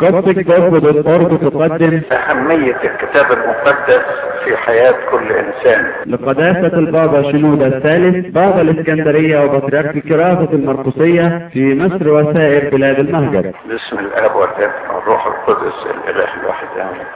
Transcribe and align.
قصة 0.00 0.32
جذب 0.32 0.74
الأرض 0.86 1.50
تقدم 1.50 2.00
أهمية 2.12 2.76
الكتاب 2.84 3.32
المقدس 3.32 4.04
في 4.44 4.56
حياة 4.56 4.94
كل 5.10 5.32
إنسان. 5.32 5.92
لقداسة 6.06 6.78
البابا 6.78 7.22
شنودة 7.22 7.66
الثالث 7.66 8.26
بابا 8.34 8.60
الإسكندرية 8.60 9.44
وبطريرك 9.44 9.98
كرافة 9.98 10.48
المرقسية 10.52 11.48
في 11.52 11.74
مصر 11.74 12.08
وسائر 12.08 12.70
بلاد 12.70 12.98
المهجر. 12.98 13.52
باسم 13.68 13.98
الآب 13.98 14.36
والابن 14.36 14.94
والروح 14.94 15.26
القدس 15.26 15.86
الإله 15.86 16.28
الواحد 16.40 16.68
آمين. 16.76 17.06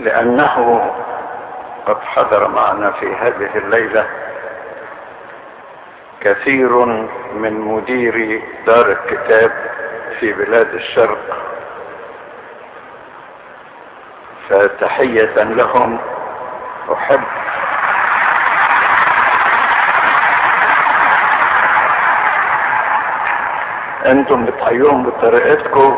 لأنه 0.00 0.80
قد 1.86 1.96
حضر 2.00 2.48
معنا 2.48 2.90
في 2.90 3.06
هذه 3.06 3.58
الليلة 3.64 4.06
كثير 6.20 6.84
من 7.34 7.52
مديري 7.60 8.42
دار 8.66 8.90
الكتاب 8.92 9.50
في 10.20 10.32
بلاد 10.32 10.74
الشرق. 10.74 11.18
فتحية 14.48 15.34
لهم 15.42 15.98
أحب. 16.92 17.20
أنتم 24.06 24.44
بتحيوهم 24.44 25.02
بطريقتكم 25.02 25.96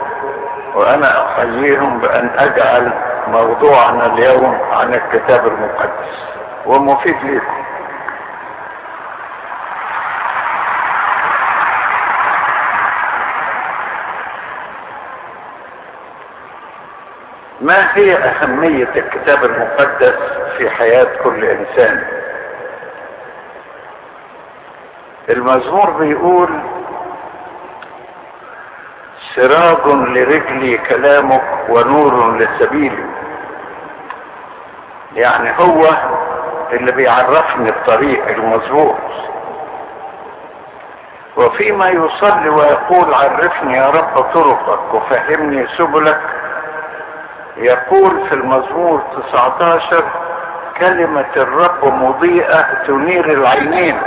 وأنا 0.75 1.27
أحييهم 1.27 1.99
بأن 1.99 2.31
أجعل 2.39 2.93
موضوعنا 3.29 4.07
اليوم 4.07 4.59
عن 4.73 4.95
الكتاب 4.95 5.47
المقدس 5.47 6.25
ومفيد 6.67 7.17
لكم 7.25 7.65
ما 17.61 17.97
هي 17.97 18.15
أهمية 18.17 18.89
الكتاب 18.97 19.45
المقدس 19.45 20.15
في 20.59 20.71
حياة 20.71 21.07
كل 21.25 21.45
إنسان؟ 21.45 22.05
المزمور 25.29 25.91
بيقول 25.91 26.49
سراج 29.35 29.87
لرجلي 29.87 30.79
كلامك 30.79 31.43
ونور 31.69 32.37
لسبيلي. 32.39 33.05
يعني 35.15 35.51
هو 35.59 35.89
اللي 36.73 36.93
بيعرفني 36.93 37.69
الطريق 37.69 38.29
المظبوط 38.29 38.97
وفيما 41.37 41.89
يصلي 41.89 42.49
ويقول 42.49 43.15
عرفني 43.15 43.77
يا 43.77 43.91
رب 43.91 44.23
طرقك 44.35 44.95
وفهمني 44.95 45.67
سبلك 45.67 46.21
يقول 47.61 48.29
في 48.29 48.35
المزمور 48.35 49.03
19 49.33 50.05
كلمة 50.79 51.27
الرب 51.37 51.85
مضيئة 51.85 52.83
تنير 52.87 53.25
العينين. 53.33 54.01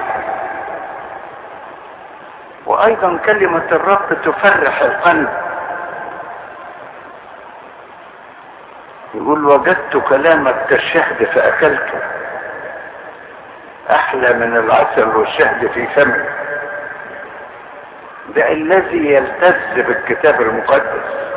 وأيضا 2.66 3.18
كلمة 3.26 3.64
الرب 3.72 4.22
تفرح 4.24 4.81
القلب. 4.81 5.30
يقول 9.14 9.46
وجدت 9.46 9.98
كلامك 10.09 10.56
كالشهد 10.70 11.24
فاكلته 11.24 12.00
أحلى 13.92 14.34
من 14.34 14.58
العسل 14.58 15.08
والشهد 15.08 15.68
في 15.68 15.88
فمي. 15.88 16.24
ده 18.36 18.52
الذي 18.52 19.14
يلتز 19.14 19.74
بالكتاب 19.76 20.42
المقدس. 20.42 21.33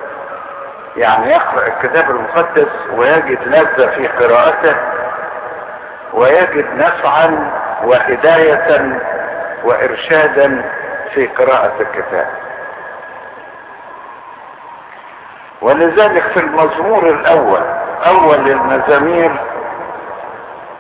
يعني 0.97 1.31
يقرأ 1.31 1.67
الكتاب 1.67 2.11
المقدس 2.11 2.69
ويجد 2.93 3.39
لذة 3.47 3.87
في 3.87 4.09
قراءته 4.09 4.77
ويجد 6.13 6.67
نفعا 6.75 7.51
وهداية 7.85 9.01
وإرشادا 9.65 10.71
في 11.15 11.27
قراءة 11.27 11.73
الكتاب. 11.81 12.27
ولذلك 15.63 16.23
في 16.23 16.41
المزمور 16.41 17.09
الأول 17.11 17.61
أول 18.07 18.51
المزامير 18.51 19.37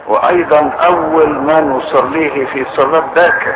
وأيضا 0.07 0.71
أول 0.87 1.39
ما 1.39 1.61
نصليه 1.61 2.47
في 2.47 2.65
صلاة 2.77 3.05
باكر 3.15 3.55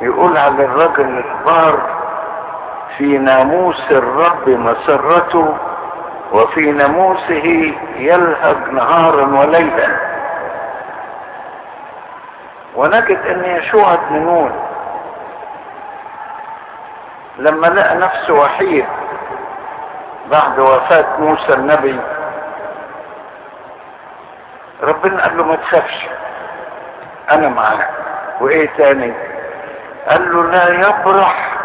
يقول 0.00 0.36
على 0.36 0.64
الرجل 0.64 1.24
البار 1.24 2.05
في 2.98 3.18
ناموس 3.18 3.90
الرب 3.90 4.48
مسرته 4.48 5.56
وفي 6.32 6.72
ناموسه 6.72 7.74
يلهج 7.96 8.56
نهارا 8.72 9.26
وليلا. 9.40 9.88
ونجد 12.76 13.18
أن 13.26 13.44
يشوع 13.44 13.94
بن 13.94 14.50
لما 17.38 17.66
لقى 17.66 17.94
نفسه 17.94 18.34
وحيد 18.34 18.86
بعد 20.30 20.58
وفاة 20.58 21.06
موسى 21.18 21.54
النبي 21.54 22.00
ربنا 24.82 25.22
قال 25.22 25.36
له 25.36 25.44
ما 25.44 25.56
تخافش 25.56 26.06
أنا 27.30 27.48
معاك. 27.48 27.88
وإيه 28.40 28.70
تاني؟ 28.76 29.12
قال 30.08 30.32
له 30.34 30.42
لا 30.50 30.88
يبرح 30.88 31.55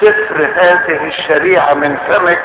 سفر 0.00 0.48
هذه 0.56 1.06
الشريعة 1.06 1.74
من 1.74 1.96
فمك 1.96 2.42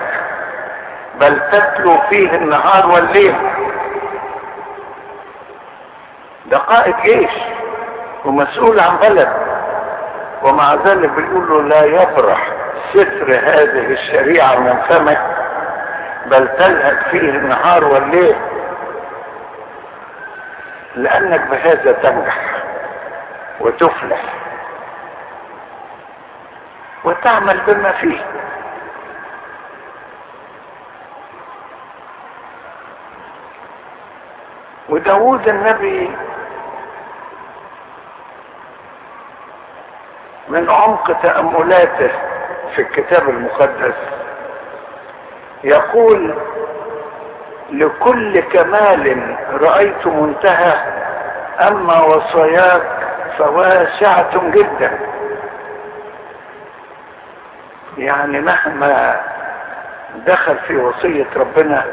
بل 1.20 1.40
تتلو 1.52 1.98
فيه 2.10 2.36
النهار 2.36 2.88
والليل. 2.90 3.36
ده 6.46 6.58
قائد 6.58 6.96
جيش 7.04 7.32
ومسؤول 8.26 8.80
عن 8.80 8.98
بلد. 8.98 9.30
ومع 10.44 10.74
ذلك 10.74 11.10
بيقول 11.10 11.50
له 11.50 11.62
لا 11.62 11.84
يبرح 11.84 12.48
سفر 12.94 13.32
هذه 13.44 13.92
الشريعة 13.92 14.60
من 14.60 14.78
فمك 14.90 15.22
بل 16.26 16.48
تلهج 16.48 16.98
فيه 17.12 17.20
النهار 17.30 17.84
والليل. 17.86 18.36
لأنك 20.96 21.42
بهذا 21.42 21.92
تنجح 21.92 22.38
وتفلح. 23.60 24.22
وتعمل 27.08 27.62
بما 27.68 27.92
فيه. 27.92 28.20
وداود 34.90 35.48
النبي 35.48 36.12
من 40.50 40.70
عمق 40.70 41.22
تأملاته 41.22 42.12
في 42.76 42.82
الكتاب 42.82 43.30
المقدس 43.30 43.96
يقول 45.64 46.36
لكل 47.70 48.40
كمال 48.40 49.36
رأيت 49.62 50.08
منتهى 50.08 50.74
أما 51.68 52.02
وصاياك 52.02 52.84
فواسعة 53.38 54.52
جدا. 54.52 55.17
يعني 57.98 58.42
مهما 58.42 59.22
دخل 60.16 60.58
في 60.68 60.78
وصية 60.78 61.28
ربنا 61.36 61.86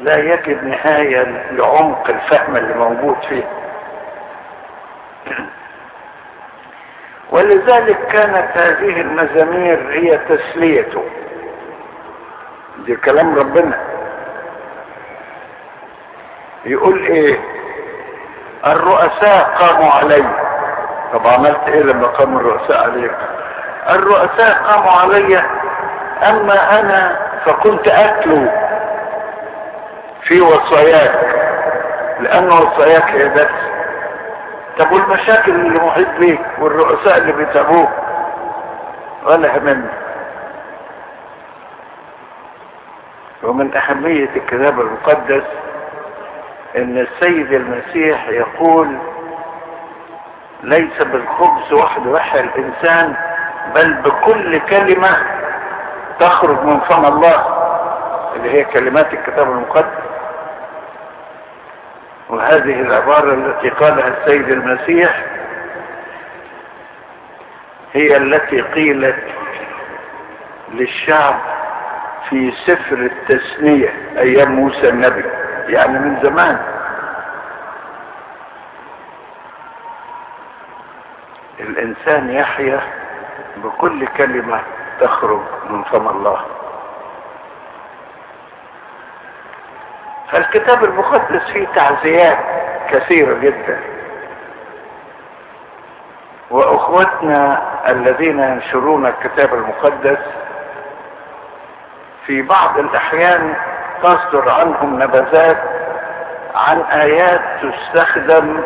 لا 0.00 0.16
يجد 0.18 0.64
نهاية 0.64 1.22
لعمق 1.50 2.08
الفهم 2.10 2.56
اللي 2.56 2.74
موجود 2.74 3.16
فيه. 3.28 3.44
ولذلك 7.30 8.06
كانت 8.06 8.56
هذه 8.56 9.00
المزامير 9.00 9.90
هي 9.92 10.18
تسليته. 10.18 11.04
دي 12.78 12.96
كلام 12.96 13.38
ربنا. 13.38 13.78
يقول 16.64 17.04
إيه؟ 17.06 17.38
الرؤساء 18.66 19.44
قاموا 19.58 19.90
علي. 19.90 20.24
طب 21.12 21.26
عملت 21.26 21.60
إيه 21.68 21.82
لما 21.82 22.06
قاموا 22.06 22.40
الرؤساء 22.40 22.82
عليك؟ 22.90 23.14
الرؤساء 23.90 24.62
قاموا 24.64 24.90
علي 24.90 25.38
أما 26.22 26.80
أنا 26.80 27.18
فكنت 27.44 27.88
أتلو 27.88 28.48
في 30.22 30.40
وصاياك 30.40 31.44
لأن 32.20 32.52
وصاياك 32.52 33.10
هي 33.10 33.28
بس. 33.28 33.48
طب 34.78 34.92
والمشاكل 34.92 35.52
اللي 35.52 35.80
محيط 35.80 36.08
بيك 36.18 36.40
والرؤساء 36.58 37.18
اللي 37.18 37.32
بيتابوك 37.32 37.88
ولا 39.24 39.58
همني 39.58 39.88
ومن 43.42 43.76
أهمية 43.76 44.28
الكتاب 44.36 44.80
المقدس 44.80 45.44
إن 46.76 46.98
السيد 46.98 47.52
المسيح 47.52 48.28
يقول 48.28 48.98
ليس 50.62 51.02
بالخبز 51.02 51.72
وحده 51.72 52.16
يحيا 52.16 52.40
الإنسان 52.40 53.16
بل 53.74 53.94
بكل 53.94 54.58
كلمة 54.60 55.16
تخرج 56.20 56.62
من 56.64 56.80
فم 56.80 57.04
الله 57.04 57.46
اللي 58.36 58.50
هي 58.50 58.64
كلمات 58.64 59.12
الكتاب 59.14 59.50
المقدس. 59.50 60.04
وهذه 62.30 62.80
العبارة 62.80 63.34
التي 63.34 63.68
قالها 63.68 64.08
السيد 64.08 64.48
المسيح 64.48 65.24
هي 67.92 68.16
التي 68.16 68.60
قيلت 68.60 69.24
للشعب 70.72 71.34
في 72.30 72.52
سفر 72.66 72.96
التثنية 72.96 73.88
أيام 74.18 74.52
موسى 74.52 74.88
النبي 74.88 75.24
يعني 75.68 75.98
من 75.98 76.20
زمان. 76.22 76.58
الإنسان 81.60 82.30
يحيا 82.30 82.80
بكل 83.56 84.06
كلمة 84.06 84.60
تخرج 85.00 85.40
من 85.70 85.82
فم 85.82 86.08
الله. 86.08 86.40
فالكتاب 90.30 90.84
المقدس 90.84 91.42
فيه 91.52 91.66
تعزيات 91.66 92.38
كثيرة 92.90 93.34
جدا. 93.38 93.80
وأخوتنا 96.50 97.62
الذين 97.88 98.38
ينشرون 98.38 99.06
الكتاب 99.06 99.54
المقدس 99.54 100.18
في 102.26 102.42
بعض 102.42 102.78
الأحيان 102.78 103.54
تصدر 104.02 104.50
عنهم 104.50 105.02
نبذات 105.02 105.62
عن 106.54 106.80
آيات 106.80 107.40
تستخدم 107.62 108.62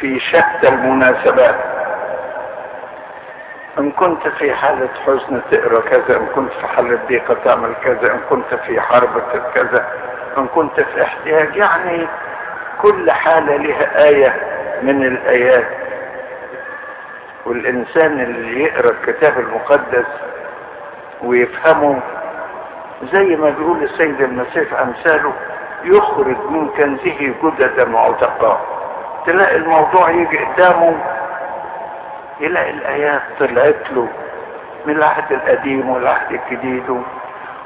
في 0.00 0.20
شتى 0.20 0.68
المناسبات. 0.68 1.75
إن 3.78 3.90
كنت 3.90 4.28
في 4.28 4.54
حالة 4.54 4.88
حزن 5.06 5.40
تقرا 5.50 5.80
كذا 5.80 6.16
إن 6.16 6.26
كنت 6.34 6.52
في 6.52 6.66
حالة 6.66 6.98
ضيقة 7.08 7.36
تعمل 7.44 7.74
كذا 7.84 8.12
إن 8.14 8.20
كنت 8.30 8.54
في 8.54 8.80
حرب 8.80 9.22
كذا 9.54 9.86
إن 10.38 10.46
كنت 10.46 10.80
في 10.80 11.02
احتياج 11.02 11.56
يعني 11.56 12.06
كل 12.82 13.10
حالة 13.10 13.56
لها 13.56 14.04
آية 14.08 14.34
من 14.82 15.06
الآيات. 15.06 15.66
والإنسان 17.46 18.20
اللي 18.20 18.62
يقرأ 18.64 18.90
الكتاب 18.90 19.38
المقدس 19.38 20.06
ويفهمه 21.22 22.00
زي 23.12 23.36
ما 23.36 23.50
بيقول 23.50 23.82
السيد 23.82 24.20
المسيح 24.20 24.80
أمثاله 24.80 25.32
يخرج 25.84 26.36
من 26.50 26.68
كنزه 26.68 27.34
جددا 27.42 27.94
وعتقاء 27.96 28.60
تلاقي 29.26 29.56
الموضوع 29.56 30.10
يجي 30.10 30.38
قدامه 30.38 30.96
يلاقي 32.40 32.70
الآيات 32.70 33.22
طلعت 33.38 33.90
له 33.90 34.08
من 34.86 34.96
العهد 34.96 35.32
القديم 35.32 35.90
والعهد 35.90 36.32
الجديد 36.32 37.02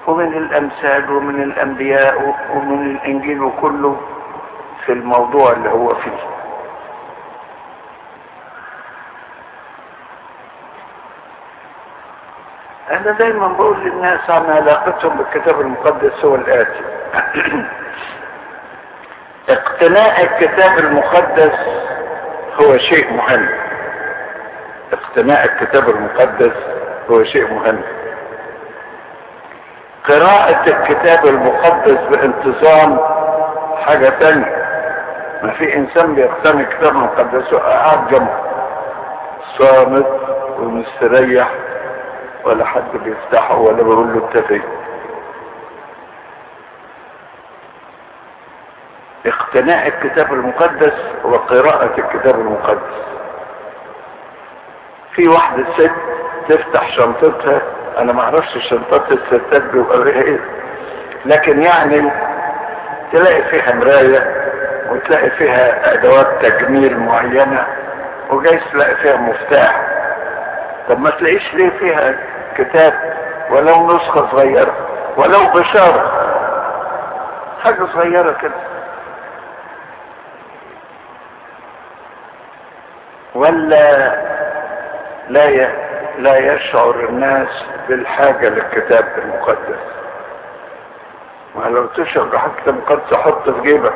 ومن 0.07 0.37
الأمثال 0.37 1.11
ومن 1.11 1.43
الأنبياء 1.43 2.37
ومن 2.55 2.91
الإنجيل 2.91 3.43
وكله 3.43 4.01
في 4.87 4.93
الموضوع 4.93 5.53
اللي 5.53 5.71
هو 5.71 5.95
فيه. 5.95 6.19
أنا 12.91 13.13
دايما 13.13 13.49
بقول 13.49 13.81
للناس 13.85 14.31
عن 14.31 14.51
علاقتهم 14.51 15.17
بالكتاب 15.17 15.61
المقدس 15.61 16.25
هو 16.25 16.35
الآتي. 16.35 16.85
اقتناء 19.49 20.23
الكتاب 20.23 20.79
المقدس 20.79 21.59
هو 22.61 22.79
شيء 22.79 23.13
مهم. 23.13 23.49
اقتناء 24.93 25.45
الكتاب 25.45 25.89
المقدس 25.89 26.53
هو 27.11 27.25
شيء 27.25 27.55
مهم. 27.55 27.81
قراءة 30.09 30.67
الكتاب 30.69 31.27
المقدس 31.27 31.99
بانتظام 32.11 32.99
حاجة 33.87 34.09
تانية. 34.09 34.57
ما 35.43 35.51
في 35.53 35.77
إنسان 35.77 36.15
بيقتني 36.15 36.61
الكتاب 36.63 36.89
المقدس 36.91 37.53
وقاعد 37.53 38.09
جنبه 38.09 38.39
صامت 39.59 40.07
ومستريح 40.59 41.51
ولا 42.45 42.65
حد 42.65 42.97
بيفتحه 43.05 43.57
ولا 43.59 43.83
بيقول 43.83 44.15
له 44.15 44.29
انت 44.35 44.61
اقتناء 49.27 49.89
الكتاب 49.89 50.33
المقدس 50.35 50.93
وقراءة 51.25 51.91
الكتاب 51.99 52.41
المقدس. 52.41 53.10
في 55.15 55.29
واحدة 55.29 55.65
ست 55.79 55.91
تفتح 56.49 56.91
شنطتها. 56.97 57.63
أنا 57.99 58.13
ما 58.13 58.23
أعرفش 58.23 58.59
شنطات 58.71 59.13
الستات 59.13 59.63
بيبقى 59.63 60.05
فيها 60.05 60.23
إيه. 60.23 60.41
لكن 61.27 61.63
يعني 61.63 62.11
تلاقي 63.13 63.43
فيها 63.43 63.75
مراية 63.75 64.35
وتلاقي 64.91 65.31
فيها 65.31 65.93
أدوات 65.95 66.27
تجميل 66.47 66.99
معينة 66.99 67.67
وجايز 68.31 68.61
تلاقي 68.73 68.95
فيها 68.97 69.17
مفتاح. 69.17 69.87
طب 70.89 71.01
ما 71.01 71.11
تلاقيش 71.11 71.55
ليه 71.55 71.71
فيها 71.71 72.15
كتاب 72.57 72.95
ولو 73.51 73.97
نسخة 73.97 74.29
صغيرة 74.31 74.75
ولو 75.17 75.41
بشارة. 75.55 76.13
حاجة 77.65 77.85
صغيرة 77.95 78.33
كده. 78.33 78.55
ولا 83.35 84.13
لا. 85.33 85.91
لا 86.19 86.55
يشعر 86.55 87.09
الناس 87.09 87.49
بالحاجة 87.89 88.49
للكتاب 88.49 89.19
المقدس. 89.19 89.81
ما 91.57 91.65
لو 91.65 91.87
تشعر 91.87 92.25
بالكتاب 92.25 92.69
المقدس 92.75 93.15
حط 93.15 93.51
في 93.51 93.61
جيبك. 93.61 93.95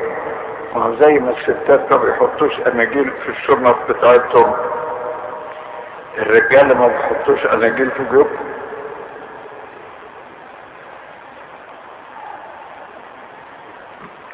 ما 0.74 0.82
هو 0.84 0.94
زي 0.94 1.12
ما 1.18 1.30
الستات 1.30 1.92
ما 1.92 1.96
بيحطوش 1.96 2.60
أناجيل 2.60 3.10
في 3.10 3.28
الشنط 3.28 3.76
بتاعتهم. 3.88 4.54
الرجالة 6.18 6.74
ما 6.74 6.86
بيحطوش 6.88 7.46
أناجيل 7.46 7.90
في 7.90 8.04
جيوبهم. 8.10 8.54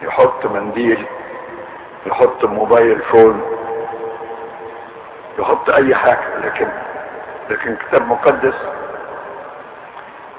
يحط 0.02 0.46
منديل 0.46 1.06
يحط 2.06 2.44
موبايل 2.44 2.98
فون 3.02 3.42
يحط 5.38 5.70
أي 5.70 5.94
حاجة 5.94 6.38
لكن 6.44 6.68
لكن 7.50 7.76
كتاب 7.76 8.08
مقدس 8.08 8.54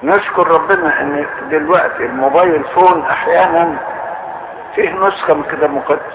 نشكر 0.02 0.48
ربنا 0.48 1.00
إن 1.00 1.26
دلوقتي 1.50 2.06
الموبايل 2.06 2.64
فون 2.64 3.02
أحيانا 3.02 3.76
فيه 4.74 4.90
نسخة 4.90 5.34
من 5.34 5.42
كتاب 5.42 5.70
مقدس. 5.70 6.14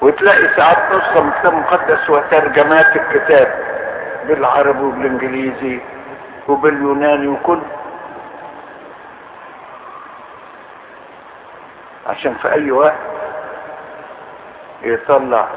وتلاقي 0.00 0.48
ساعات 0.56 0.92
نسخة 0.92 1.20
من 1.20 1.30
كتاب 1.30 1.54
مقدس 1.54 2.10
وترجمات 2.10 2.96
الكتاب 2.96 3.54
بالعربي 4.28 4.80
وبالإنجليزي 4.82 5.80
وباليوناني 6.48 7.28
وكل. 7.28 7.60
عشان 12.06 12.34
في 12.34 12.52
أي 12.52 12.70
وقت 12.70 12.94
يطلع 14.82 15.48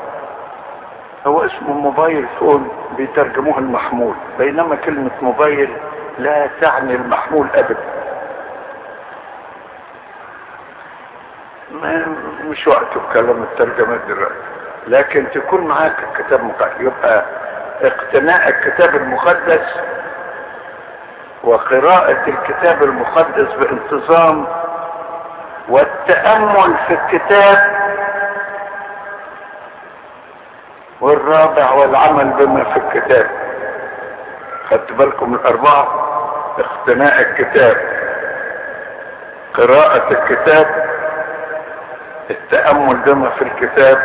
هو 1.27 1.45
اسمه 1.45 1.73
موبايل 1.73 2.27
فون 2.39 2.69
بيترجموه 2.97 3.57
المحمول 3.59 4.15
بينما 4.37 4.75
كلمة 4.75 5.11
موبايل 5.21 5.77
لا 6.19 6.47
تعني 6.61 6.95
المحمول 6.95 7.47
ابدا. 7.55 7.83
مش 12.49 12.67
وقته 12.67 12.99
بكلام 12.99 13.43
الترجمات 13.43 13.99
دلوقتي. 14.07 14.35
لكن 14.87 15.25
تكون 15.33 15.67
معاك 15.67 15.95
الكتاب 16.11 16.43
مقدس 16.43 16.79
يبقى 16.79 17.25
اقتناء 17.81 18.49
الكتاب 18.49 18.95
المقدس 18.95 19.65
وقراءة 21.43 22.17
الكتاب 22.29 22.83
المقدس 22.83 23.53
بانتظام 23.53 24.47
والتأمل 25.69 26.75
في 26.87 26.93
الكتاب 26.93 27.80
والرابع 31.01 31.71
والعمل 31.71 32.25
بما 32.25 32.63
في 32.63 32.77
الكتاب. 32.77 33.27
خدت 34.69 34.91
بالكم 34.91 35.33
الأربعة؟ 35.33 35.87
اقتناء 36.59 37.21
الكتاب. 37.21 37.77
قراءة 39.53 40.11
الكتاب. 40.11 40.85
التأمل 42.29 42.95
بما 42.95 43.29
في 43.29 43.41
الكتاب. 43.41 43.97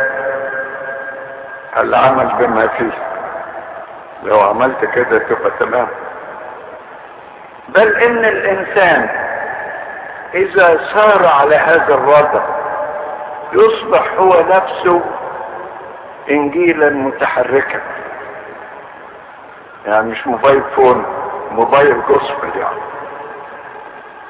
العمل 1.77 2.27
بما 2.39 2.67
فيه. 2.67 2.91
لو 4.23 4.39
عملت 4.39 4.85
كده 4.85 5.17
تبقى 5.19 5.51
تمام. 5.59 5.87
بل 7.69 7.95
إن 7.97 8.25
الإنسان 8.25 9.09
إذا 10.33 10.79
سار 10.93 11.27
على 11.27 11.55
هذا 11.55 11.93
الوضع 11.95 12.41
يصبح 13.53 14.13
هو 14.19 14.41
نفسه 14.49 15.01
انجيلا 16.29 16.89
متحركا. 16.89 17.81
يعني 19.85 20.09
مش 20.09 20.27
موبايل 20.27 20.63
فون 20.75 21.05
موبايل 21.51 22.01
جوسبل 22.07 22.59
يعني. 22.59 22.79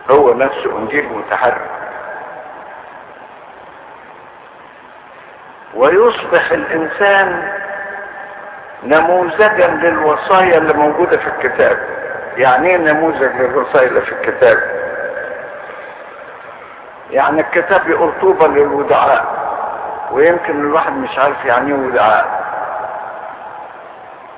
هو 0.10 0.34
نفسه 0.34 0.78
إنجيل 0.78 1.10
متحرك. 1.14 1.70
ويصبح 5.76 6.52
الإنسان 6.52 7.54
نموذجا 8.84 9.68
للوصايا 9.68 10.58
اللي 10.58 10.74
موجودة 10.74 11.18
في 11.18 11.28
الكتاب. 11.28 11.78
يعني 12.38 12.70
إيه 12.70 12.78
نموذج 12.78 13.42
للوصايا 13.42 13.88
اللي 13.88 14.02
في 14.02 14.12
الكتاب؟ 14.12 14.58
يعني 17.12 17.42
الكتاب 17.42 17.90
يقول 17.90 18.12
طوبى 18.22 18.46
للودعاء. 18.48 19.37
ويمكن 20.12 20.60
الواحد 20.60 20.94
مش 20.94 21.18
عارف 21.18 21.46
يعني 21.46 21.72
إيه 21.72 21.80
ودعاء 21.88 22.48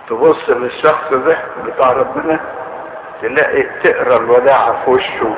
تبص 0.09 0.49
للشخص 0.49 1.13
ده 1.13 1.37
بتاع 1.65 1.91
ربنا 1.91 2.39
تلاقي 3.21 3.63
تقرأ 3.83 4.17
الوداعة 4.17 4.83
في 4.85 4.89
وشه 4.89 5.35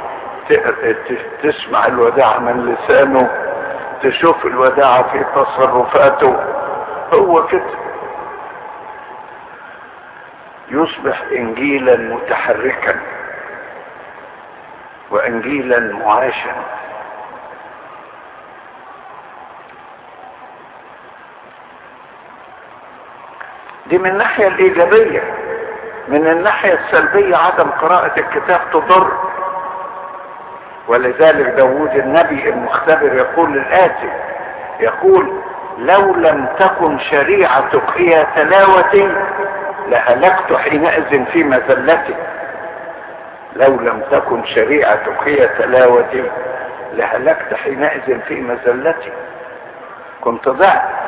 تسمع 1.43 1.85
الوداعة 1.87 2.39
من 2.39 2.65
لسانه 2.73 3.29
تشوف 4.03 4.45
الوداعة 4.45 5.03
في 5.11 5.23
تصرفاته. 5.35 6.35
هو 7.13 7.47
كده. 7.47 7.65
يصبح 10.69 11.21
انجيلا 11.31 11.97
متحركا 11.97 12.95
وانجيلا 15.11 15.79
معاشا. 15.79 16.55
دي 23.91 23.97
من 23.97 24.09
الناحية 24.09 24.47
الإيجابية. 24.47 25.23
من 26.07 26.27
الناحية 26.27 26.73
السلبية 26.73 27.35
عدم 27.35 27.69
قراءة 27.69 28.19
الكتاب 28.19 28.59
تضر. 28.73 29.11
ولذلك 30.87 31.45
داود 31.47 31.95
النبي 31.95 32.49
المختبر 32.49 33.13
يقول 33.15 33.57
الآتي 33.57 34.09
يقول 34.79 35.41
لو 35.77 36.15
لم 36.15 36.45
تكن 36.59 36.99
شريعتك 36.99 37.83
هي 37.95 38.27
تلاوتي 38.35 39.11
لهلكت 39.87 40.53
حينئذ 40.53 41.25
في 41.25 41.43
مذلتي. 41.43 42.15
لو 43.55 43.75
لم 43.75 44.01
تكن 44.11 44.45
شريعتك 44.45 45.17
هي 45.23 45.47
تلاوتي 45.47 46.31
لهلكت 46.93 47.53
حينئذ 47.53 48.19
في 48.21 48.41
مذلتي. 48.41 49.11
كنت 50.21 50.49
ضعت 50.49 51.00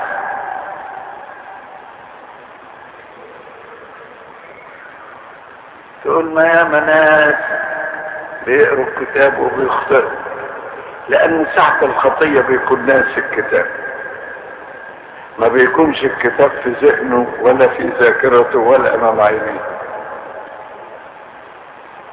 تقول 6.04 6.34
ما 6.34 6.44
يا 6.48 6.64
مناس؟ 6.64 7.36
بيقروا 8.46 8.86
الكتاب 8.86 9.40
وبيخطئوا 9.40 10.10
لأن 11.10 11.46
ساعة 11.56 11.78
الخطية 11.84 12.42
بيكون 12.42 12.86
ناس 12.86 13.18
الكتاب. 13.18 13.66
ما 15.40 15.48
بيكونش 15.48 16.04
الكتاب 16.06 16.52
في 16.64 16.70
ذهنه 16.82 17.28
ولا 17.42 17.68
في 17.68 17.90
ذاكرته 18.00 18.60
ولا 18.60 18.96
أمام 18.96 19.22
عينيه. 19.22 19.62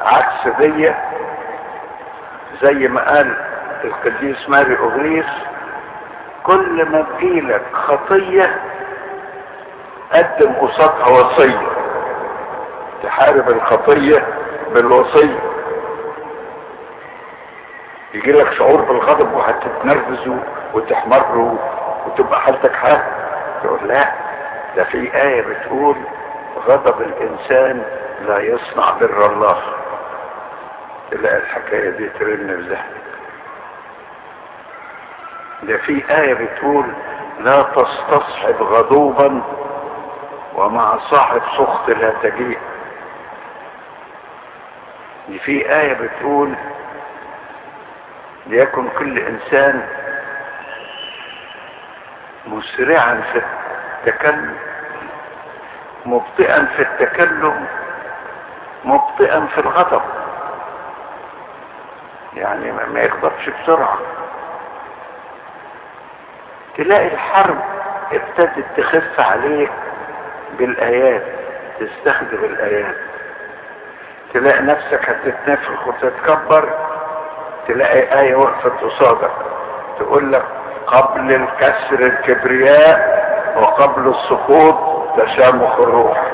عكس 0.01 0.49
دي 0.61 0.93
زي 2.63 2.89
ما 2.89 3.15
قال 3.15 3.35
القديس 3.85 4.49
ماري 4.49 4.79
اوغريس 4.79 5.27
كل 6.43 6.85
ما 6.85 7.07
تجيلك 7.17 7.63
خطية 7.73 8.57
قدم 10.13 10.53
قصادها 10.53 11.07
وصية. 11.09 11.80
تحارب 13.03 13.49
الخطية 13.49 14.27
بالوصية 14.75 15.39
يجي 18.15 18.33
لك 18.33 18.53
شعور 18.53 18.81
بالغضب 18.81 19.33
وهتتنرفز 19.35 20.31
وتحمر 20.75 21.57
وتبقى 22.07 22.41
حالتك 22.41 22.75
حال 22.75 23.03
تقول 23.63 23.89
لا 23.89 24.13
ده 24.77 24.85
في 24.85 25.15
آية 25.23 25.43
بتقول 25.43 25.97
غضب 26.67 27.01
الإنسان 27.01 27.83
لا 28.21 28.39
يصنع 28.39 28.91
بر 28.91 29.27
الله. 29.27 29.63
تلاقي 31.11 31.37
الحكاية 31.37 31.91
دي 31.91 32.09
ترن 32.09 32.47
لذهنك 32.47 33.01
ده 35.63 35.77
في 35.77 36.05
آية 36.11 36.35
بتقول 36.35 36.87
لا 37.41 37.63
تستصحب 37.63 38.63
غضوبا 38.63 39.43
ومع 40.55 40.99
صاحب 40.99 41.43
سخط 41.59 41.89
لا 41.91 42.13
تجيء. 42.23 42.59
دي 45.31 45.39
في 45.39 45.75
آية 45.81 45.93
بتقول 45.93 46.55
ليكن 48.47 48.89
كل 48.99 49.19
إنسان 49.19 49.87
مسرعا 52.47 53.23
في 53.33 53.43
التكلم 54.07 54.57
مبطئا 56.07 56.65
في 56.77 56.83
التكلم 56.83 57.67
مبطئا 58.85 59.47
في 59.47 59.59
الغضب. 59.61 60.03
يعني 62.37 62.73
ما 62.73 63.01
يغضبش 63.01 63.49
بسرعة. 63.49 63.99
تلاقي 66.77 67.07
الحرب 67.07 67.59
ابتدت 68.13 68.65
تخف 68.77 69.21
عليك 69.21 69.71
بالآيات 70.59 71.23
تستخدم 71.81 72.45
الآيات. 72.45 73.10
تلاقي 74.35 74.63
نفسك 74.63 75.09
هتتنفخ 75.11 75.87
وتتكبر 75.87 76.75
تلاقي 77.69 78.21
آية 78.21 78.35
وقفت 78.37 78.73
قصادك. 78.85 79.31
تقول 79.99 80.33
لك 80.33 80.45
قبل 80.87 81.33
الكسر 81.35 82.01
الكبرياء 82.07 83.21
وقبل 83.57 84.09
السقوط 84.09 84.77
تشامخ 85.21 85.81
الروح. 85.81 86.33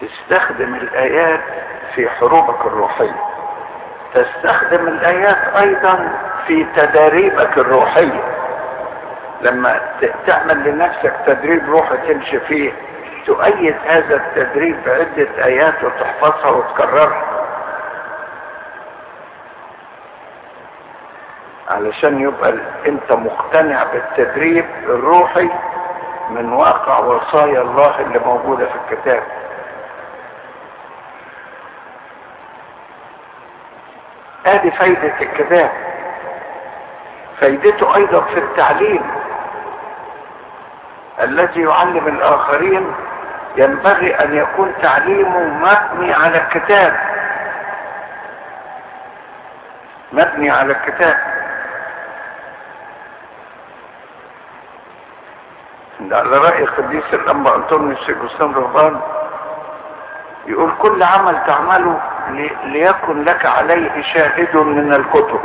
تستخدم 0.00 0.74
الآيات 0.74 1.40
في 1.94 2.08
حروبك 2.08 2.66
الروحية. 2.66 3.31
تستخدم 4.14 4.88
الآيات 4.88 5.38
أيضا 5.56 6.12
في 6.46 6.66
تداريبك 6.76 7.58
الروحية 7.58 8.24
لما 9.40 9.80
تعمل 10.26 10.64
لنفسك 10.70 11.14
تدريب 11.26 11.70
روحي 11.70 11.96
تمشي 11.96 12.40
فيه 12.40 12.72
تؤيد 13.26 13.76
هذا 13.86 14.16
التدريب 14.16 14.76
بعدة 14.86 15.44
آيات 15.44 15.74
وتحفظها 15.84 16.50
وتكررها. 16.50 17.22
علشان 21.70 22.20
يبقى 22.20 22.54
أنت 22.86 23.12
مقتنع 23.12 23.84
بالتدريب 23.84 24.64
الروحي 24.84 25.48
من 26.30 26.52
واقع 26.52 26.98
وصايا 26.98 27.60
الله 27.62 28.00
اللي 28.00 28.18
موجودة 28.18 28.66
في 28.66 28.74
الكتاب. 28.94 29.22
آدي 34.46 34.70
فايدة 34.70 35.14
الكتاب 35.20 35.70
فايدته 37.40 37.96
أيضا 37.96 38.20
في 38.20 38.38
التعليم. 38.38 39.02
الذي 41.20 41.62
يعلم 41.62 42.08
الآخرين 42.08 42.94
ينبغي 43.56 44.14
أن 44.14 44.36
يكون 44.36 44.72
تعليمه 44.82 45.38
مبني 45.38 46.12
على 46.12 46.38
الكتاب. 46.38 46.96
مبني 50.12 50.50
على 50.50 50.72
الكتاب. 50.72 51.18
على 56.12 56.38
رأي 56.38 56.64
قديس 56.64 57.14
الأنبا 57.14 57.56
أنطونيوس 57.56 58.10
جوستان 58.10 58.52
رهبان 58.52 59.00
يقول 60.46 60.72
كل 60.78 61.02
عمل 61.02 61.38
تعمله 61.46 62.00
ليكن 62.64 63.24
لك 63.24 63.46
عليه 63.46 64.02
شاهد 64.02 64.56
من 64.56 64.92
الكتب. 64.94 65.40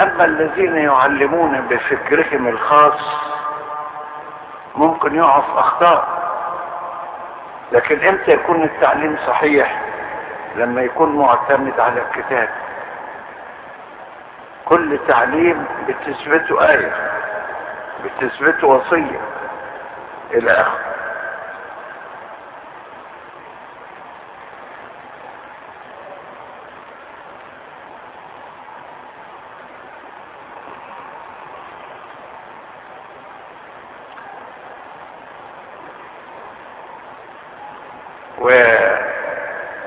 أما 0.00 0.24
الذين 0.24 0.76
يعلمون 0.76 1.60
بفكرهم 1.60 2.48
الخاص 2.48 3.00
ممكن 4.76 5.14
يقع 5.14 5.40
في 5.40 5.58
أخطاء. 5.60 6.20
لكن 7.72 8.06
إمتى 8.08 8.30
يكون 8.30 8.62
التعليم 8.62 9.16
صحيح؟ 9.26 9.82
لما 10.56 10.82
يكون 10.82 11.16
معتمد 11.16 11.80
على 11.80 12.02
الكتاب. 12.02 12.48
كل 14.64 14.98
تعليم 15.08 15.64
بتثبته 15.88 16.68
آية 16.70 16.92
بتثبت 18.04 18.64
وصية. 18.64 19.20
إلى 20.34 20.50
آخره 20.50 20.90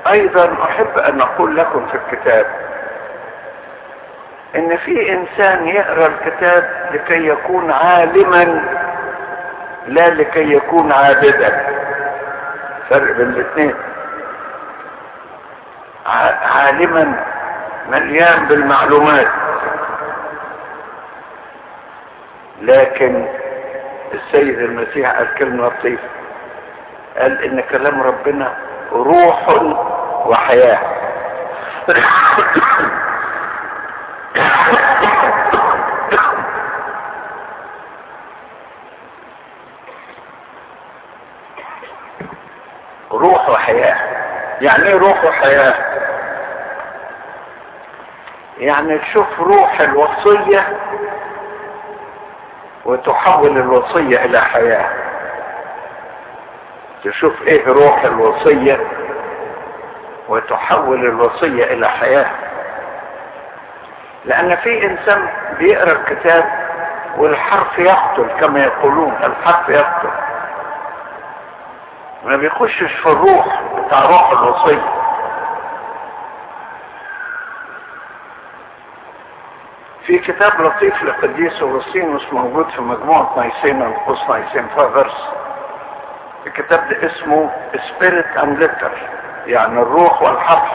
وأيضا 0.06 0.62
احب 0.64 0.98
ان 0.98 1.20
أقول 1.20 1.56
لكم 1.56 1.86
في 1.86 1.94
الكتاب 1.94 2.46
إن 4.56 4.76
في 4.76 5.12
إنسان 5.12 5.68
يقرأ 5.68 6.06
الكتاب 6.06 6.70
لكي 6.92 7.28
يكون 7.28 7.70
عالما 7.70 8.60
لا 9.86 10.08
لكي 10.08 10.52
يكون 10.52 10.92
عابدا. 10.92 11.66
فرق 12.90 13.16
بين 13.16 13.26
الاثنين. 13.26 13.74
عالما 16.54 17.24
مليان 17.90 18.46
بالمعلومات. 18.46 19.28
لكن 22.62 23.26
السيد 24.14 24.58
المسيح 24.58 25.10
قال 25.10 25.34
كلمة 25.34 25.66
لطيفة. 25.66 26.08
قال 27.18 27.44
إن 27.44 27.60
كلام 27.60 28.02
ربنا 28.02 28.56
روح 28.92 29.48
وحياة 30.26 30.78
روح 43.12 43.48
وحياة 43.50 43.96
يعني 44.64 44.86
إيه 44.88 44.94
روح 44.98 45.24
وحياة 45.24 45.74
يعني 48.58 48.98
تشوف 48.98 49.40
روح 49.40 49.80
الوصية 49.80 50.78
وتحول 52.84 53.56
الوصية 53.58 54.24
إلى 54.24 54.40
حياة. 54.40 54.88
تشوف 57.04 57.42
إيه 57.42 57.66
روح 57.68 58.04
الوصية 58.04 58.80
وتحول 60.28 61.04
الوصية 61.06 61.64
إلى 61.64 61.88
حياة. 61.88 62.30
لأن 64.24 64.56
في 64.56 64.84
إنسان 64.86 65.28
بيقرأ 65.58 65.92
الكتاب 65.92 66.44
والحرف 67.16 67.78
يقتل 67.78 68.26
كما 68.40 68.60
يقولون 68.62 69.14
الحرف 69.24 69.68
يقتل. 69.68 70.10
ما 72.24 72.36
بيخشش 72.36 72.92
في 72.92 73.06
الروح. 73.06 73.60
بتاع 73.86 74.00
روح 74.06 74.30
الوصية 74.30 74.84
في 80.06 80.18
كتاب 80.18 80.60
لطيف 80.60 81.02
لقديس 81.02 81.62
اغسطينوس 81.62 82.32
موجود 82.32 82.68
في 82.70 82.80
مجموعة 82.82 83.34
Nicene 83.36 83.86
and 83.86 84.30
Post-Nicene 84.30 84.66
Fathers 84.68 85.28
الكتاب 86.46 86.88
ده 86.88 87.06
اسمه 87.06 87.50
Spirit 87.88 88.26
and 88.36 88.58
Letter 88.58 88.92
يعني 89.46 89.82
الروح 89.82 90.22
والحرف. 90.22 90.70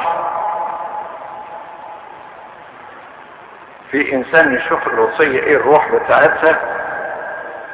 في 3.92 4.14
إنسان 4.14 4.54
يشوف 4.54 4.88
الوصية 4.88 5.40
إيه 5.40 5.56
الروح 5.56 5.92
بتاعتها 5.92 6.60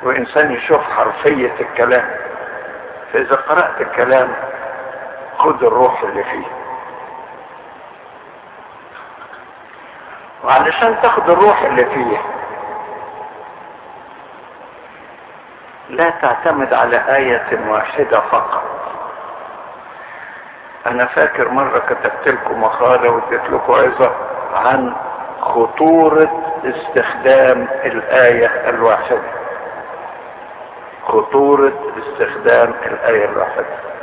وإنسان 0.03 0.51
يشوف 0.51 0.81
حرفية 0.97 1.51
الكلام. 1.61 2.05
فإذا 3.13 3.35
قرأت 3.35 3.81
الكلام 3.81 4.33
خد 5.37 5.63
الروح 5.63 6.01
اللي 6.03 6.23
فيه. 6.23 6.45
وعلشان 10.43 11.01
تاخد 11.01 11.29
الروح 11.29 11.61
اللي 11.61 11.85
فيه 11.85 12.17
لا 15.89 16.09
تعتمد 16.09 16.73
على 16.73 17.15
آية 17.15 17.59
واحدة 17.69 18.19
فقط. 18.19 18.63
أنا 20.85 21.05
فاكر 21.05 21.49
مرة 21.49 21.79
كتبت 21.79 22.27
لكم 22.27 22.61
مقالة 22.61 23.09
واديت 23.09 23.49
لكم 23.49 23.73
عظة 23.73 24.11
عن 24.55 24.95
خطورة 25.41 26.41
استخدام 26.65 27.67
الآية 27.83 28.69
الواحدة. 28.69 29.31
خطورة 31.07 31.73
استخدام 31.97 32.73
الآية 32.85 33.25
الواحدة. 33.25 33.94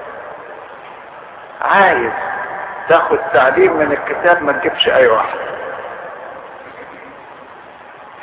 عايز 1.62 2.12
تاخد 2.88 3.18
تعليم 3.32 3.76
من 3.76 3.92
الكتاب 3.92 4.42
ما 4.42 4.52
تجيبش 4.52 4.88
آية 4.88 5.08
واحدة 5.12 5.40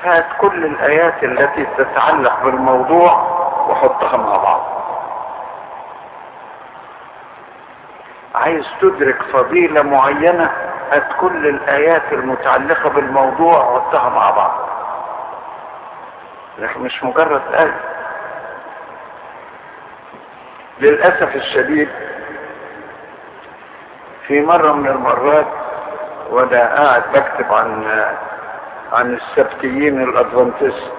هات 0.03 0.25
كل 0.41 0.65
الآيات 0.65 1.23
التي 1.23 1.65
تتعلق 1.77 2.43
بالموضوع 2.43 3.11
وحطها 3.69 4.17
مع 4.17 4.37
بعض. 4.37 4.79
عايز 8.35 8.65
تدرك 8.81 9.21
فضيلة 9.23 9.81
معينة 9.81 10.51
هات 10.91 11.07
كل 11.19 11.47
الآيات 11.47 12.13
المتعلقة 12.13 12.89
بالموضوع 12.89 13.57
وحطها 13.69 14.09
مع 14.09 14.29
بعض. 14.29 14.69
لكن 16.57 16.79
مش 16.81 17.03
مجرد 17.03 17.41
آية. 17.53 17.79
للأسف 20.79 21.35
الشديد 21.35 21.89
في 24.29 24.41
مرة 24.41 24.73
من 24.73 24.87
المرات 24.87 25.47
وأنا 26.29 26.75
قاعد 26.75 27.03
بكتب 27.13 27.53
عن 27.53 27.85
عن 28.93 29.13
السبتيين 29.13 30.03
الأدفنتست. 30.03 30.91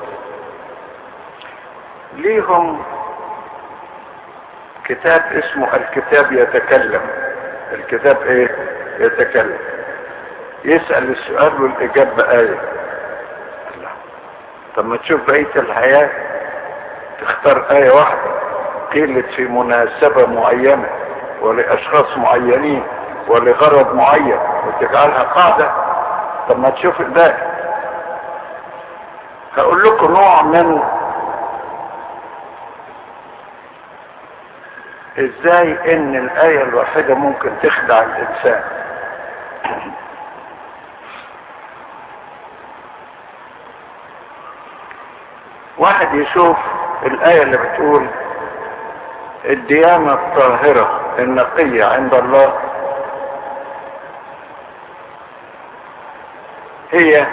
ليهم 2.16 2.83
كتاب 4.85 5.23
اسمه 5.33 5.77
الكتاب 5.77 6.33
يتكلم. 6.33 7.01
الكتاب 7.73 8.23
إيه؟ 8.23 8.57
يتكلم. 8.99 9.59
يسأل 10.64 11.11
السؤال 11.11 11.62
والإجابة 11.62 12.31
آية. 12.31 12.59
الله. 13.77 13.90
طب 14.77 14.85
ما 14.87 14.97
تشوف 14.97 15.21
بقية 15.27 15.57
الحياة 15.57 16.11
تختار 17.21 17.66
آية 17.71 17.90
واحدة. 17.90 18.31
قيلت 18.93 19.27
في 19.27 19.45
مناسبة 19.45 20.27
معينة 20.27 20.88
ولأشخاص 21.40 22.16
معينين. 22.19 22.83
ولغرض 23.31 23.95
معين 23.95 24.38
وتجعلها 24.66 25.23
قاعدة. 25.23 25.71
طب 26.49 26.59
ما 26.59 26.71
تشوف 26.71 27.01
الباقي. 27.01 27.51
هقول 29.57 29.85
لكم 29.85 30.12
نوع 30.12 30.43
من 30.43 30.83
إزاي 35.19 35.95
إن 35.95 36.16
الآية 36.16 36.62
الواحدة 36.62 37.14
ممكن 37.14 37.51
تخدع 37.62 38.03
الإنسان. 38.03 38.62
واحد 45.79 46.14
يشوف 46.14 46.57
الآية 47.07 47.43
اللي 47.43 47.57
بتقول 47.57 48.07
الديانة 49.45 50.12
الطاهرة 50.12 51.01
النقية 51.19 51.85
عند 51.85 52.14
الله. 52.14 52.70
هي 56.92 57.26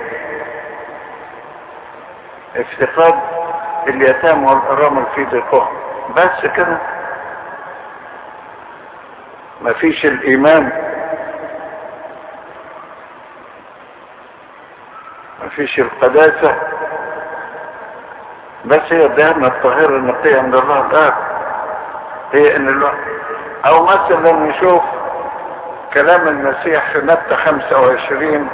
افتقاد 2.55 3.13
اليتامى 3.87 4.47
والارامل 4.47 5.03
في 5.15 5.25
ضيقهم 5.25 5.67
بس 6.15 6.45
كده. 6.55 6.77
مفيش 9.61 10.05
الإيمان. 10.05 10.71
مفيش 15.45 15.79
القداسة. 15.79 16.55
بس 18.65 18.81
هي 18.89 19.05
الدهنة 19.05 19.47
الطاهرة 19.47 19.97
النقية 19.97 20.37
عند 20.37 20.55
الله. 20.55 20.85
الآب 20.85 21.13
هي 22.33 22.55
إن 22.55 22.67
الله. 22.67 22.93
أو 23.65 23.85
مثلا 23.85 24.31
نشوف 24.31 24.83
كلام 25.93 26.27
المسيح 26.27 26.91
في 26.91 27.01
متى 27.01 27.35
25 27.35 28.49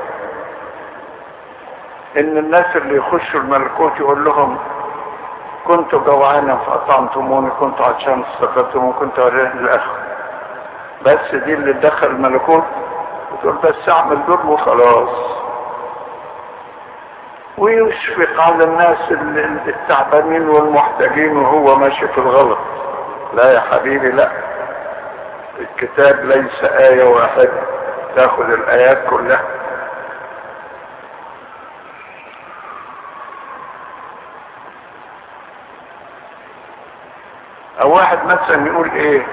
إن 2.17 2.37
الناس 2.37 2.75
اللي 2.75 2.95
يخشوا 2.95 3.39
الملكوت 3.39 3.99
يقول 3.99 4.25
لهم 4.25 4.57
كنت 5.67 5.95
جوعانا 5.95 6.55
فاطعمتموني 6.55 7.49
كنت 7.49 7.81
عطشان 7.81 8.23
فسقطتموني 8.23 8.93
كنت 8.93 9.19
عريان 9.19 9.57
الآخر. 9.59 9.95
بس 11.05 11.35
دي 11.35 11.53
اللي 11.53 11.73
دخل 11.73 12.07
الملكوت 12.07 12.63
وتقول 13.31 13.57
بس 13.63 13.89
أعمل 13.89 14.25
دول 14.25 14.45
وخلاص. 14.45 15.09
ويشفق 17.57 18.41
على 18.41 18.63
الناس 18.63 19.11
التعبانين 19.67 20.49
والمحتاجين 20.49 21.37
وهو 21.37 21.75
ماشي 21.75 22.07
في 22.07 22.17
الغلط. 22.17 22.57
لا 23.33 23.51
يا 23.53 23.59
حبيبي 23.59 24.11
لا. 24.11 24.29
الكتاب 25.59 26.25
ليس 26.25 26.63
آية 26.63 27.03
واحدة. 27.03 27.49
تأخذ 28.15 28.43
الآيات 28.49 29.07
كلها. 29.09 29.41
أو 37.83 37.95
واحد 37.95 38.25
مثلا 38.25 38.67
يقول 38.67 38.91
إيه؟ 38.91 39.25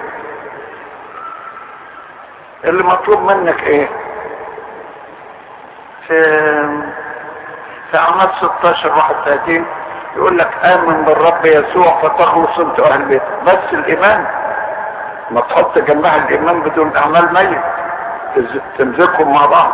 اللي 2.64 2.82
مطلوب 2.82 3.32
منك 3.32 3.62
إيه؟ 3.62 3.88
في 6.06 6.22
في 7.90 7.98
اعمال 7.98 8.28
16 8.40 8.88
31 8.96 9.66
يقول 10.16 10.38
لك 10.38 10.50
آمن 10.64 11.02
بالرب 11.04 11.46
يسوع 11.46 12.00
فتخلص 12.02 12.58
أنت 12.58 12.80
أهل 12.80 13.02
بيتك. 13.04 13.42
بس 13.46 13.72
الإيمان. 13.72 14.26
ما 15.30 15.40
تحط 15.40 15.78
جنبها 15.78 16.16
الإيمان 16.16 16.60
بدون 16.60 16.96
أعمال 16.96 17.32
ميت. 17.34 17.62
تمزجهم 18.78 19.32
مع 19.32 19.46
بعض. 19.46 19.72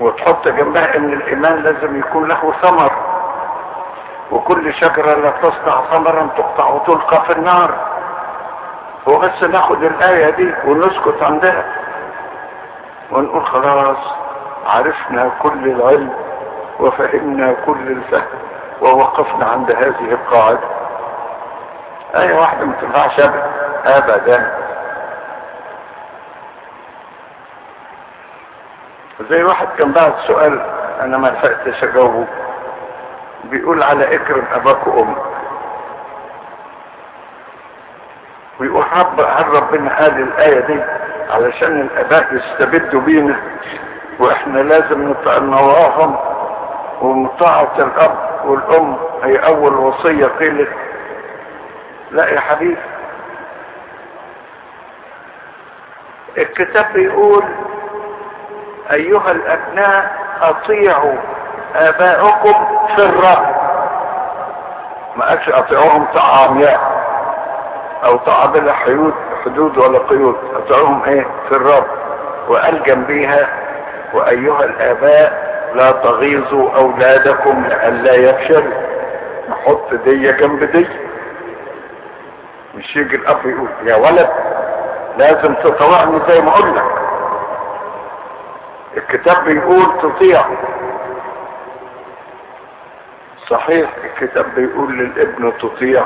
وتحط 0.00 0.48
جنبها 0.48 0.96
إن 0.96 1.12
الإيمان 1.12 1.62
لازم 1.62 1.98
يكون 1.98 2.28
له 2.28 2.52
ثمر. 2.62 3.07
وكل 4.32 4.74
شجرة 4.74 5.14
لا 5.14 5.30
تصنع 5.30 5.82
ثمرا 5.90 6.28
تقطع 6.36 6.66
وتلقى 6.68 7.24
في 7.24 7.32
النار. 7.32 7.74
هو 9.08 9.18
بس 9.18 9.42
ناخد 9.42 9.82
الآية 9.84 10.30
دي 10.30 10.54
ونسكت 10.64 11.22
عندها. 11.22 11.64
ونقول 13.10 13.46
خلاص 13.46 13.96
عرفنا 14.66 15.30
كل 15.42 15.68
العلم 15.68 16.12
وفهمنا 16.80 17.54
كل 17.66 17.88
الفهم 17.88 18.38
ووقفنا 18.80 19.46
عند 19.46 19.70
هذه 19.72 20.12
القاعدة. 20.12 20.68
آية 22.14 22.34
واحدة 22.34 22.64
ما 22.64 22.72
تنفعش 22.80 23.20
أبدا 23.84 24.52
زي 29.30 29.42
واحد 29.42 29.68
كان 29.78 29.92
بعد 29.92 30.12
سؤال 30.26 30.60
أنا 31.00 31.18
ما 31.18 31.28
لحقتش 31.28 31.84
أجاوبه. 31.84 32.26
بيقول 33.50 33.82
على 33.82 34.14
إكرم 34.14 34.44
أباك 34.54 34.86
وأمك. 34.86 35.22
ويقول 38.60 38.84
رب 38.96 39.20
هل 39.20 39.48
ربنا 39.48 39.98
قال 39.98 40.22
الآية 40.22 40.60
دي 40.60 40.82
علشان 41.30 41.80
الأباء 41.80 42.34
يستبدوا 42.34 43.00
بينا 43.00 43.40
وإحنا 44.18 44.58
لازم 44.58 45.08
نطاعهم 45.10 46.16
ومطاعة 47.02 47.72
الأب 47.78 48.18
والأم. 48.44 48.96
هي 49.24 49.36
أول 49.36 49.74
وصية 49.74 50.26
قيلت. 50.26 50.68
لا 52.10 52.28
يا 52.28 52.40
حبيبي. 52.40 52.76
الكتاب 56.38 56.86
بيقول 56.94 57.44
أيها 58.92 59.30
الأبناء 59.30 60.18
أطيعوا 60.42 61.16
آباؤكم 61.74 62.54
في 62.96 63.02
الرب 63.02 63.46
ما 65.16 65.28
قالش 65.28 65.48
أطيعوهم 65.48 66.04
طاعة 66.14 66.44
عمياء 66.48 66.98
أو 68.04 68.16
طاعة 68.16 68.46
بلا 68.46 68.72
حدود 68.72 69.14
حدود 69.44 69.78
ولا 69.78 69.98
قيود. 69.98 70.36
أطيعوهم 70.54 71.04
إيه؟ 71.04 71.26
في 71.48 71.52
الرب 71.56 71.84
وقال 72.48 72.82
جنبيها 72.82 73.48
وأيها 74.14 74.64
الآباء 74.64 75.48
لا 75.74 75.90
تغيظوا 75.90 76.70
أولادكم 76.76 77.64
لئلا 77.66 78.14
يفشلوا. 78.14 78.72
نحط 79.50 79.94
دي 79.94 80.32
جنب 80.32 80.64
دي. 80.64 80.88
مش 82.74 82.96
يجي 82.96 83.16
الأب 83.16 83.46
يقول 83.46 83.68
يا 83.84 83.96
ولد 83.96 84.28
لازم 85.16 85.54
تطوعني 85.54 86.20
زي 86.28 86.40
ما 86.40 86.50
لك 86.50 86.84
الكتاب 88.96 89.44
بيقول 89.44 89.86
تطيع. 90.02 90.44
صحيح 93.48 93.90
الكتاب 94.04 94.54
بيقول 94.54 94.98
للابن 94.98 95.52
تطيع 95.58 96.04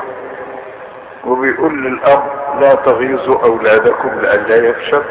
وبيقول 1.25 1.83
للأب 1.83 2.23
لا 2.59 2.75
تغيظوا 2.75 3.43
أولادكم 3.43 4.19
لئلا 4.19 4.55
يفشل. 4.55 5.03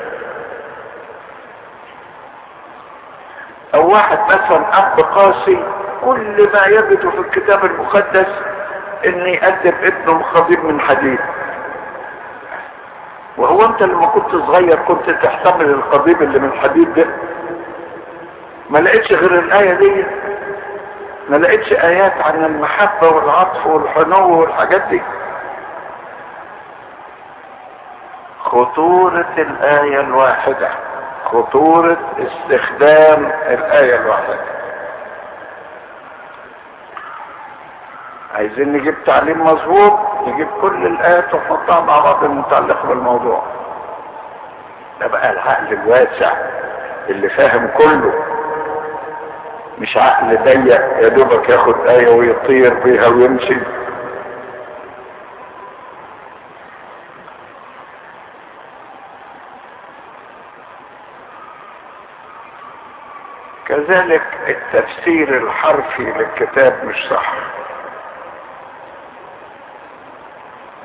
أو 3.75 3.91
واحد 3.93 4.19
مثلا 4.25 4.79
أب 4.79 5.01
قاسي 5.01 5.63
كل 6.05 6.49
ما 6.55 6.67
يجد 6.67 7.09
في 7.11 7.19
الكتاب 7.19 7.65
المقدس 7.65 8.27
ان 9.07 9.19
يقدم 9.27 9.73
ابنه 9.83 10.23
خضيب 10.23 10.65
من 10.65 10.81
حديد. 10.81 11.19
وهو 13.37 13.65
أنت 13.65 13.83
لما 13.83 14.07
كنت 14.07 14.31
صغير 14.31 14.77
كنت 14.77 15.11
تحتمل 15.11 15.71
القضيب 15.71 16.23
اللي 16.23 16.39
من 16.39 16.49
الحديد 16.49 16.95
ده. 16.95 17.07
ما 18.71 18.79
لقيتش 18.79 19.13
غير 19.13 19.39
الآية 19.39 19.75
دي. 19.75 20.05
ما 21.29 21.37
لقيتش 21.37 21.73
آيات 21.73 22.13
عن 22.23 22.45
المحبة 22.45 23.09
والعطف 23.09 23.67
والحنو 23.67 24.41
والحاجات 24.41 24.83
دي. 24.83 25.03
خطورة 28.41 29.27
الآية 29.39 30.01
الواحدة. 30.01 30.69
خطورة 31.25 31.97
استخدام 32.19 33.25
الآية 33.47 33.97
الواحدة. 33.97 34.37
عايزين 38.35 38.73
نجيب 38.73 38.95
تعليم 39.05 39.47
مظبوط 39.47 39.99
نجيب 40.27 40.49
كل 40.61 40.87
الآيات 40.87 41.35
ونحطها 41.35 41.81
مع 41.81 41.99
بعض 42.01 42.25
المتعلقة 42.25 42.89
بالموضوع. 42.89 43.43
ده 45.01 45.07
بقى 45.07 45.31
العقل 45.31 45.73
الواسع 45.73 46.33
اللي 47.09 47.29
فاهم 47.29 47.67
كله. 47.79 48.13
مش 49.83 49.97
عقل 49.97 50.37
ضيق 50.45 50.81
يا 51.03 51.09
دوبك 51.09 51.49
ياخد 51.49 51.87
آية 51.87 52.09
ويطير 52.09 52.75
بيها 52.75 53.07
ويمشي. 53.07 53.57
كذلك 63.69 64.23
التفسير 64.49 65.37
الحرفي 65.37 66.03
للكتاب 66.03 66.85
مش 66.85 66.97
صح. 67.11 67.33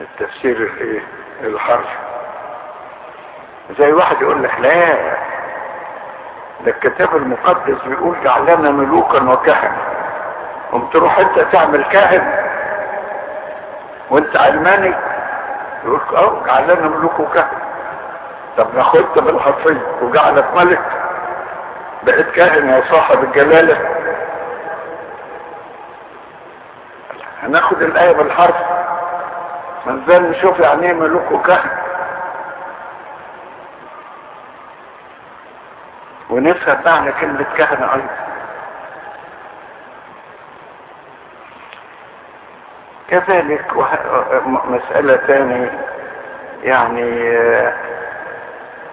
التفسير 0.01 0.57
الإيه؟ 0.57 1.01
الحرفي. 1.41 1.95
زي 3.79 3.91
واحد 3.91 4.21
يقول 4.21 4.43
لك 4.43 4.59
لا 4.59 4.97
ده 6.65 6.71
الكتاب 6.71 7.15
المقدس 7.15 7.81
بيقول 7.85 8.15
جعلنا 8.23 8.71
ملوكا 8.71 9.23
وكهنة. 9.23 9.77
قمت 10.71 10.93
تروح 10.93 11.19
انت 11.19 11.39
تعمل 11.39 11.83
كاهن. 11.83 12.33
وانت 14.09 14.37
علماني. 14.37 14.93
يقول 15.85 16.01
آه 16.15 16.43
جعلنا 16.47 16.87
ملوك 16.87 17.19
وكهنة. 17.19 17.59
طب 18.57 18.75
ناخدت 18.75 19.19
بالحرفية 19.19 19.81
وجعلك 20.01 20.45
ملك. 20.55 20.81
بقيت 22.03 22.31
كاهن 22.31 22.69
يا 22.69 22.81
صاحب 22.91 23.23
الجلالة. 23.23 23.77
هناخد 27.43 27.81
الآية 27.81 28.11
بالحرف. 28.11 28.55
منزل 29.85 30.29
نشوف 30.29 30.59
يعني 30.59 30.85
إيه 30.87 30.93
ملوك 30.93 31.31
وكهن 31.31 31.69
ونفهم 36.37 36.77
معنى 36.85 37.11
كلمة 37.11 37.45
كهنة 37.57 37.93
أيضا. 37.93 38.27
كذلك 43.09 43.65
مسألة 44.45 45.15
تاني 45.15 45.69
يعني 46.63 47.11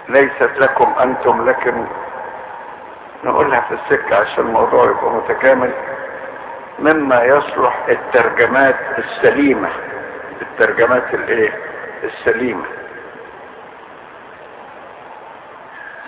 ليست 0.09 0.51
لكم 0.59 0.95
أنتم 1.03 1.49
لكن 1.51 1.85
نقولها 3.25 3.61
في 3.61 3.75
السكة 3.75 4.17
عشان 4.17 4.47
الموضوع 4.47 4.85
يبقى 4.85 5.11
متكامل. 5.11 5.71
مما 6.79 7.23
يصلح 7.23 7.85
الترجمات 7.89 8.77
السليمة 8.99 9.69
الترجمات 10.43 11.15
الإيه؟ 11.15 11.53
السليمة. 12.05 12.65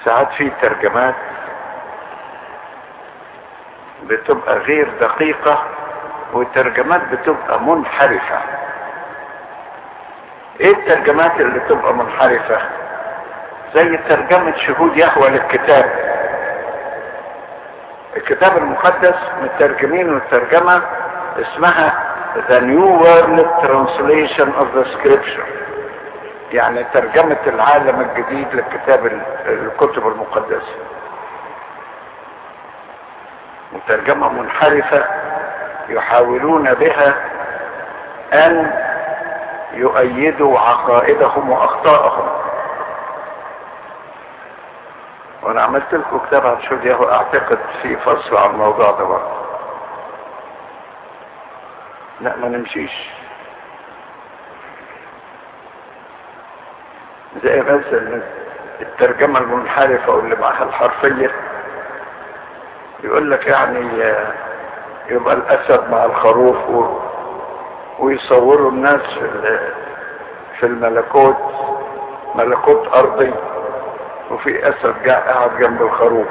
ساعات 0.06 0.32
في 0.32 0.50
ترجمات 0.62 1.14
بتبقى 4.06 4.58
غير 4.58 4.88
دقيقة 5.00 5.62
وترجمات 6.32 7.00
بتبقى 7.12 7.60
منحرفة. 7.62 8.38
إيه 10.60 10.72
الترجمات 10.72 11.40
اللي 11.40 11.60
تبقى 11.60 11.94
منحرفة؟ 11.94 12.58
زي 13.74 13.96
ترجمة 13.96 14.56
شهود 14.56 14.96
يهوى 14.96 15.28
للكتاب. 15.28 15.90
الكتاب 18.16 18.56
المقدس 18.56 19.16
مترجمين 19.42 20.14
والترجمة 20.14 20.82
اسمها 21.40 22.02
The 22.48 22.60
New 22.60 22.86
World 23.02 23.38
Translation 23.64 24.48
of 24.60 24.66
the 24.76 24.84
Scripture. 24.94 25.65
يعني 26.50 26.84
ترجمة 26.84 27.38
العالم 27.46 28.00
الجديد 28.00 28.54
للكتاب 28.54 29.06
الكتب 29.46 30.08
المقدسة. 30.08 30.76
مترجمة 33.72 34.28
منحرفة 34.28 35.04
يحاولون 35.88 36.74
بها 36.74 37.14
أن 38.32 38.72
يؤيدوا 39.72 40.58
عقائدهم 40.58 41.50
وأخطائهم. 41.50 42.28
وأنا 45.42 45.62
عملت 45.62 45.94
لكم 45.94 46.18
كتاب 46.18 46.46
عن 46.46 46.62
شودياه 46.62 47.12
اعتقد 47.12 47.58
في 47.82 47.96
فصل 47.96 48.36
عن 48.36 48.50
الموضوع 48.50 48.90
ده 48.90 49.04
برضه. 49.04 49.36
لا 52.20 52.36
ما 52.36 52.48
نمشيش. 52.48 53.15
زي 57.42 57.60
مثلا 57.60 58.22
الترجمة 58.80 59.38
المنحرفة 59.38 60.12
واللي 60.14 60.36
معها 60.36 60.64
الحرفية 60.64 61.30
يقول 63.04 63.30
لك 63.30 63.46
يعني 63.46 63.88
يبقى 65.10 65.34
الأسد 65.34 65.90
مع 65.90 66.04
الخروف. 66.04 66.56
ويصوروا 67.98 68.70
الناس 68.70 69.00
في 69.00 69.58
في 70.58 70.66
الملكوت 70.66 71.36
ملكوت 72.34 72.88
أرضي 72.94 73.32
وفي 74.30 74.72
جاء 75.04 75.20
قاعد 75.32 75.58
جنب 75.58 75.82
الخروف 75.82 76.26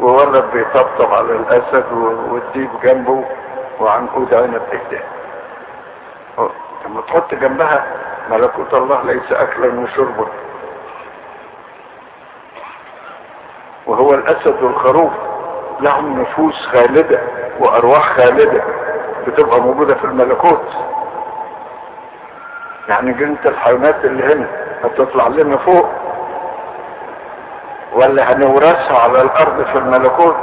وولد 0.00 0.44
بيطبطب 0.52 1.12
على 1.14 1.32
الأسد 1.32 1.92
والديب 1.92 2.70
جنبه 2.82 3.24
وعنقود 3.80 4.34
عنب 4.34 4.62
إيديه 4.72 5.04
لما 6.86 7.00
تحط 7.00 7.34
جنبها 7.34 7.84
ملكوت 8.30 8.74
الله 8.74 9.02
ليس 9.02 9.32
اكلا 9.32 9.80
وشربا 9.80 10.26
وهو 13.86 14.14
الأسد 14.14 14.62
والخروف 14.62 15.12
لهم 15.80 16.20
نفوس 16.20 16.66
خالدة 16.66 17.20
وأرواح 17.60 18.12
خالدة 18.16 18.62
بتبقى 19.26 19.60
موجودة 19.60 19.94
في 19.94 20.04
الملكوت. 20.04 20.68
يعني 22.88 23.12
جنة 23.12 23.36
الحيوانات 23.46 24.04
اللي 24.04 24.34
هنا 24.34 24.46
هتطلع 24.84 25.28
لنا 25.28 25.56
فوق 25.56 25.88
ولا 27.92 28.32
هنورثها 28.32 28.98
على 28.98 29.22
الأرض 29.22 29.64
في 29.64 29.78
الملكوت. 29.78 30.36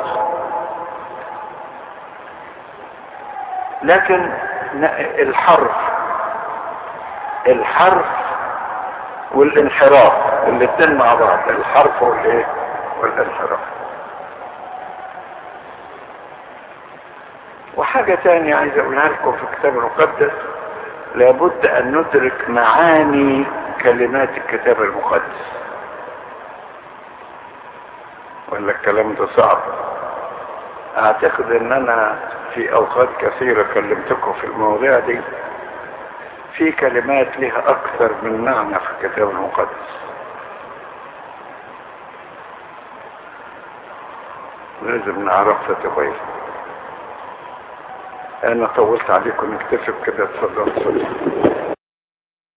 لكن 3.84 4.32
الحرف 5.20 5.72
الحرف 7.48 8.06
والانحراف 9.32 10.14
الاثنين 10.48 10.98
مع 10.98 11.14
بعض 11.16 11.40
الحرف 11.50 12.04
والإيه؟ 12.04 12.46
والانحراف. 13.02 13.60
وحاجة 17.78 18.16
تانية 18.24 18.56
عايز 18.56 18.78
أقولها 18.78 19.08
لكم 19.10 19.32
في 19.32 19.44
الكتاب 19.44 19.78
المقدس 19.78 20.32
لابد 21.16 21.66
أن 21.66 21.92
ندرك 21.98 22.50
معاني 22.50 23.46
كلمات 23.84 24.30
الكتاب 24.38 24.82
المقدس. 24.82 25.58
ولا 28.52 28.72
الكلام 28.72 29.14
ده 29.14 29.28
صعب؟ 29.36 29.58
أعتقد 30.98 31.52
إن 31.52 31.72
أنا 31.72 32.20
في 32.54 32.74
أوقات 32.74 33.10
كثيرة 33.20 33.64
كلمتكم 33.74 34.34
في 34.34 34.44
المواضيع 34.48 35.00
دي. 35.00 35.22
في 36.58 36.72
كلمات 36.72 37.38
لها 37.40 37.70
أكثر 37.70 38.12
من 38.24 38.46
معنى 38.46 38.80
في 38.80 39.06
الكتاب 39.06 39.30
المقدس. 39.30 39.88
لازم 44.82 45.26
نعرفها 45.26 45.90
كويس 45.96 46.16
أنا 48.44 48.68
طولت 48.68 49.10
عليكم 49.10 49.54
نكتفي 49.54 49.92
بكده 49.92 50.24
اتفضل 50.24 50.70
اتفضل. 50.70 51.57